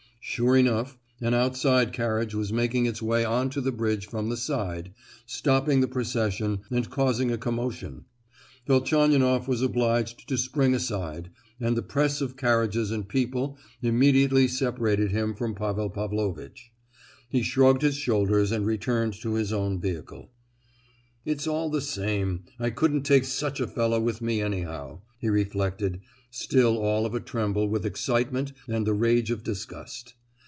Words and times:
Sure 0.23 0.55
enough, 0.55 0.99
an 1.19 1.33
outside 1.33 1.91
carriage 1.91 2.35
was 2.35 2.53
making 2.53 2.85
its 2.85 3.01
way 3.01 3.25
on 3.25 3.49
to 3.49 3.59
the 3.59 3.71
bridge 3.71 4.05
from 4.07 4.29
the 4.29 4.37
side, 4.37 4.93
stopping 5.25 5.81
the 5.81 5.87
procession, 5.87 6.59
and 6.69 6.91
causing 6.91 7.31
a 7.31 7.37
commotion. 7.39 8.05
Velchaninoff 8.67 9.47
was 9.47 9.63
obliged 9.63 10.29
to 10.29 10.37
spring 10.37 10.75
aside, 10.75 11.31
and 11.59 11.75
the 11.75 11.81
press 11.81 12.21
of 12.21 12.37
carriages 12.37 12.91
and 12.91 13.09
people 13.09 13.57
immediately 13.81 14.47
separated 14.47 15.09
him 15.11 15.33
from 15.33 15.55
Pavel 15.55 15.89
Pavlovitch. 15.89 16.71
He 17.27 17.41
shrugged 17.41 17.81
his 17.81 17.97
shoulders 17.97 18.51
and 18.53 18.65
returned 18.65 19.15
to 19.21 19.33
his 19.33 19.51
own 19.51 19.81
vehicle. 19.81 20.29
"It's 21.25 21.47
all 21.47 21.69
the 21.69 21.81
same. 21.81 22.45
I 22.59 22.69
couldn't 22.69 23.03
take 23.03 23.25
such 23.25 23.59
a 23.59 23.67
fellow 23.67 23.99
with 23.99 24.21
me, 24.21 24.39
anyhow," 24.41 25.01
he 25.17 25.29
reflected, 25.29 25.99
still 26.33 26.77
all 26.77 27.05
of 27.05 27.13
a 27.13 27.19
tremble 27.19 27.67
with 27.67 27.85
excitement 27.85 28.53
and 28.67 28.87
the 28.87 28.93
rage 28.93 29.29
of 29.29 29.43
disgust. 29.43 30.13